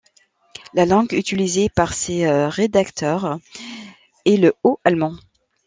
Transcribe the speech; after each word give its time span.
La 0.73 0.87
langue 0.87 1.11
utilisée 1.13 1.69
par 1.69 1.93
ses 1.93 2.25
rédacteurs 2.47 3.37
est 4.25 4.37
le 4.37 4.55
haut-allemand. 4.63 5.13